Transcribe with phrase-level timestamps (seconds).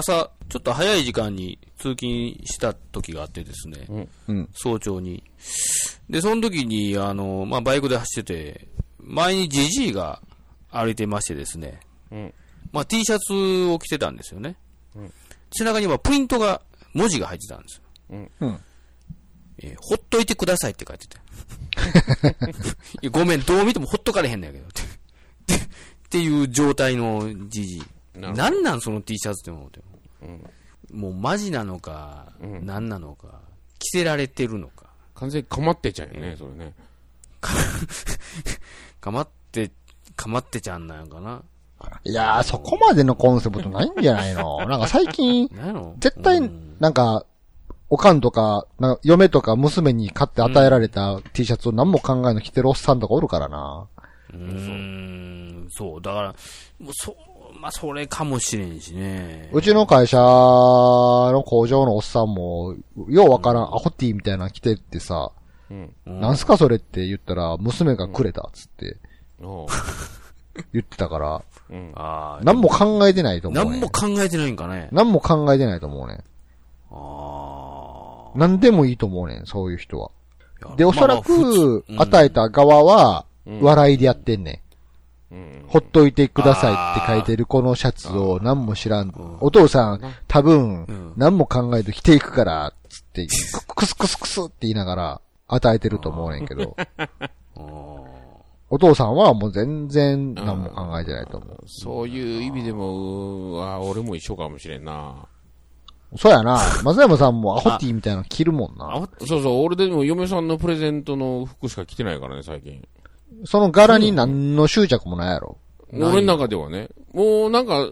[0.00, 4.48] 朝、ちょっと早い時間に通勤した時があってですね、うん。
[4.52, 5.22] 早朝に。
[6.08, 8.68] で、その時に、あの、まあ、バイクで走ってて、
[8.98, 10.20] 前にジジイが
[10.70, 12.34] 歩いてましてですね、うん
[12.72, 14.56] まあ、T シャツを着てたんですよね。
[15.56, 16.62] 背中にはプリントが、
[16.92, 18.28] 文字が入ってたんですよ。
[18.40, 18.60] うん。
[19.58, 21.18] えーほっといてくださいって書いてて。
[23.10, 24.66] ごめん、どう見てもほっとかれへんねんけど。
[24.66, 24.82] って
[25.54, 25.58] っ
[26.08, 27.82] ていう状態のじじい。
[28.18, 29.80] なんなんその T シャツって思って。
[30.92, 33.40] もうマジなのか、なんなのか、
[33.78, 34.86] 着せられてるのか。
[35.14, 36.74] 完全にかまってちゃうよね、それね。
[39.00, 39.70] かまって、
[40.16, 41.42] かまってちゃんなんかな。
[42.04, 44.58] いやー、そこまでのコンセプトないんじゃないの？
[44.68, 45.48] なんか最近、
[45.98, 47.24] 絶対うん、なんか、
[47.88, 53.88] おかんとか、なんか嫁とか娘に買って与えられた T シャツを何も考えの着てるおっさんとかおるからな。
[54.32, 56.28] うーん、そう、だから、
[56.78, 57.16] もうそう、
[57.60, 59.50] まあ、それかもしれんしね。
[59.52, 62.74] うちの会社の工場のおっさんも、
[63.08, 65.30] ようわからん、アホティみたいなの着てってさ、
[65.70, 65.94] うん。
[66.06, 68.96] うんなんすかそれって言ったら、娘がくれたっつって
[69.42, 69.68] おう
[70.72, 71.92] 言ってたから、うん。
[71.94, 73.70] ああ、何も考えてないと思う、ね。
[73.72, 74.88] 何も考えてないんかね。
[74.90, 76.24] 何も考えてないと思うね。
[76.90, 80.10] あ何でもいいと思うねん、そういう人は。
[80.64, 80.76] あ。
[80.76, 84.69] で、おそらく、通与えた側は、うん笑いでやってんねん。
[85.30, 85.64] うん。
[85.68, 89.12] ほっといてくださいって書いてるこのシャツを何も知らん。
[89.40, 96.76] お父さん、多分うん、何も考えず着ていくから、つって、クスクスクスって言いながら与えてると思うねんけど、
[98.70, 101.58] お父さんはもう全然何も考えてないと思う。
[101.66, 105.26] そういう意味でも、あ俺も一緒かもしれんな。
[106.16, 106.60] そうやな。
[106.82, 108.96] 松山さんもアホティみたいなの着るもんな。
[108.96, 112.86] あそうそう、俺でも嫁さんのプレゼントの服しか着てないからね、最近。
[113.44, 115.58] その柄に何の執着もないやろ。
[115.92, 116.88] 俺の中ではね。
[117.12, 117.90] もうなんか、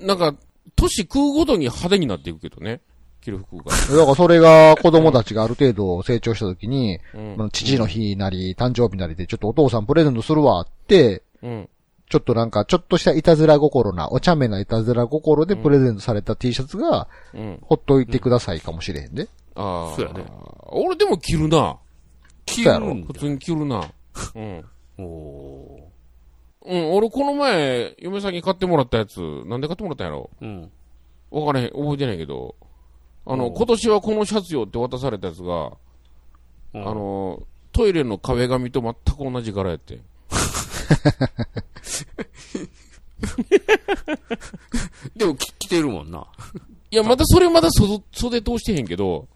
[0.00, 0.34] なんか、
[0.76, 2.80] 年食うごとに派手になっていくけどね。
[3.20, 3.64] 着る服が。
[3.96, 11.68] だからそれが子供たちがある程度成長した時に、うんまあ父の日なり、誕生日なりで、ちょっとお父さんプレゼントするわって、うん。
[12.08, 17.58] ちょっとなんか、ちょっとしたいたずら心な、お茶目ないたずら心でプレゼントされた T シャツが、うん。
[17.62, 19.28] ほっといてくださいかもしれへんで。
[19.54, 19.94] ああ。
[19.94, 20.24] そうやね。
[20.68, 21.76] 俺でも着るな。
[22.46, 23.90] 着るんだ普通に着るな。
[24.34, 24.64] うん。
[24.98, 25.90] お
[26.66, 30.30] うん、俺この前、嫁さんに買ってもらったやつ、なんで買ってもらったんやろ？
[30.42, 30.70] ーうん。
[31.30, 32.56] わからへん、覚えてないけど、
[33.26, 35.72] あの、今年はこのシャツよって渡されたやつが、
[36.74, 37.42] うんあの、
[37.72, 39.98] トイレの壁紙と全く同じ柄やって。
[45.16, 46.26] でも着着てるもんな。
[46.90, 49.28] いや、まだそれまだ袖袖通してへんけど、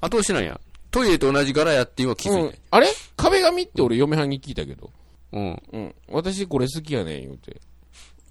[0.00, 0.60] 後押しなんや。
[0.90, 2.88] トイレと同じ柄やって今気づいて。、うんあれ？
[3.16, 4.90] 壁紙って俺嫁はんに聞いたけど、
[5.32, 5.62] うん。
[5.72, 7.60] うん、私これ好きやねん言うて。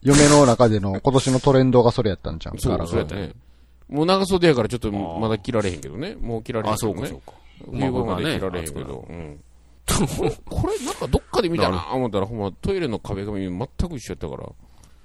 [0.02, 2.58] 嫁の中での今年のトレンドがそれやったんじゃん。
[2.58, 3.34] そう、そうやったね。
[3.90, 6.16] もう長袖やからちょっとまだ着られへんけどね。
[6.16, 7.22] もう着られへんあ、けどねそうかそう。
[7.22, 7.34] か。
[7.72, 9.06] 冬場まで着られへんけど。
[9.10, 9.40] うん。
[10.46, 14.50] これなんかどっかで見たな思ったらほんまトイレの壁紙全く一緒やったから。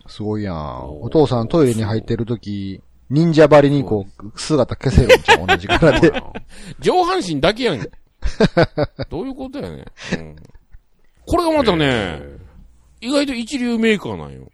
[0.08, 1.00] すごいやん。
[1.00, 6.12] お父さんトイレに入ってる時、忍者張りにこう、姿消せるんじゃん、同じ柄で。
[6.81, 7.86] 上半身だけやん。
[9.08, 9.81] どういうことやねん。
[10.19, 10.36] うん。
[11.26, 12.20] これがまたね、
[13.00, 14.48] 意外と一流メーカーなんよ。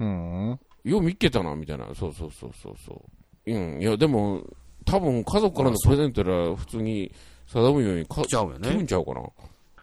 [0.00, 0.60] うん。
[0.84, 1.86] よう見っけたな、みたいな。
[1.94, 3.02] そうそうそうそうそ
[3.46, 3.52] う。
[3.52, 3.82] うん。
[3.82, 4.42] いや、でも、
[4.84, 7.10] 多分家族からのプレゼントやら普通に
[7.48, 9.20] 定むようにか、ちゃうよね着るんちゃうかな。
[9.20, 9.24] い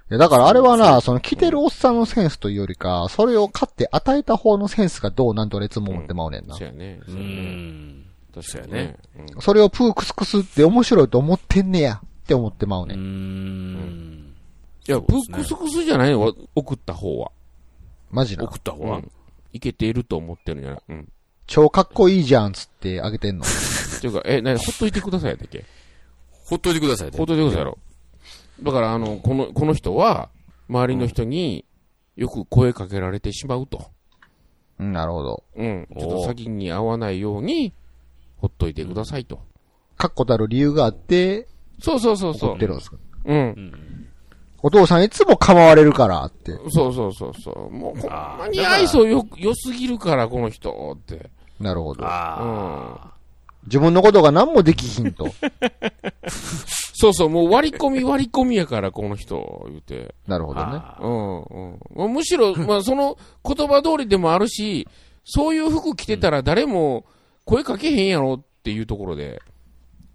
[0.09, 6.55] や、だからあれはな、その着てるおっさんのセンスというよりか、それを買って与えた方のセンスがどうなんと列も思ってまうねんな。
[6.55, 6.99] そうやね。
[7.07, 7.25] うそうやね。
[7.25, 8.05] ん。
[8.33, 8.97] 確かにね。
[9.35, 12.97] うんそれをプークスクスって面白いと思ってんねやって思ってまううねん。
[12.99, 14.02] ん。
[14.87, 16.21] いや、そうですねプックスクスじゃないの？
[16.21, 17.31] わ送った方は。
[18.11, 18.43] マジな。
[18.43, 19.11] 送った方はうん。
[19.53, 21.09] いけていると思ってるんじゃないうん。
[21.47, 23.43] 超かっこいいじゃんつってあげてんの。
[23.45, 25.63] っていうか、え、なに、ほっといてくださいやったっけ？
[26.45, 27.17] ほっといてくださいね。
[27.17, 27.77] ほっといてくださいやろ。
[28.61, 30.29] だから、あの、この、この人は、
[30.69, 31.65] 周りの人に
[32.15, 33.91] よく声かけられてしまうと。
[34.79, 35.43] うん、なるほど。
[35.55, 35.87] うん。
[35.97, 37.73] ちょっと先に会わないように、
[38.37, 39.39] ほっといてくださいと。
[39.97, 41.47] 確固たる理由があって、
[41.79, 42.67] そうそうそうそう怒って。
[42.67, 42.97] るんですか？
[43.25, 43.92] うん。
[44.65, 46.53] お父さんいつも構われるからって。
[46.69, 47.69] そうそうそうそう。
[47.69, 51.29] もう、ほんまに愛想よ、良すぎるから、この人って。
[51.59, 52.03] なるほど。
[52.05, 53.11] あ
[53.65, 55.27] 自分のことが何もできひんと。
[56.95, 60.15] そうそう、もう割り込み割り込みやから、この人、言うて。
[60.27, 60.65] なるほどね。
[60.65, 60.97] あ。
[61.01, 61.41] うん、う
[61.73, 61.79] ん。
[61.95, 64.87] まあむしろ、 まあ、その言葉通りでもあるし、
[65.25, 67.05] そういう服着てたら誰も
[67.43, 69.41] 声かけへんやろっていうところで、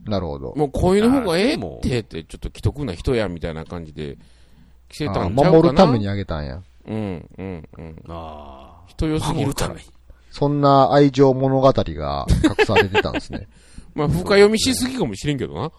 [0.05, 0.55] なるほど。
[0.57, 4.17] もうこういうの方がええって、って、ちょっと既得な人や、みたいな感じで、
[4.89, 6.63] 着せたんか守るためにあげたんや。
[6.87, 8.03] うん、うん、うん。
[8.09, 9.21] あ人良。
[9.21, 9.75] すぎ守るため。
[9.77, 9.81] に。
[10.31, 12.27] そんな愛情物語が
[12.59, 13.49] 隠されてたんですね。
[13.95, 15.71] まあ、深読みしすぎかもしれんけどな。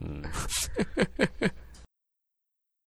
[0.00, 0.22] うん